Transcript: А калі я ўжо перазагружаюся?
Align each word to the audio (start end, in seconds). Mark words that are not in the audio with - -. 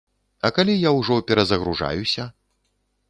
А 0.47 0.49
калі 0.57 0.73
я 0.87 0.93
ўжо 0.99 1.17
перазагружаюся? 1.31 2.27